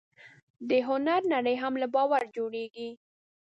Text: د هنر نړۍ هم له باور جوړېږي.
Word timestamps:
د 0.69 0.71
هنر 0.87 1.21
نړۍ 1.33 1.55
هم 1.63 1.73
له 1.81 1.87
باور 1.95 2.21
جوړېږي. 2.35 2.89